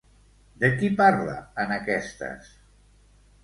De 0.63 0.71
qui 0.79 0.89
parla 1.03 1.37
en 1.67 1.77
aquestes? 1.77 2.51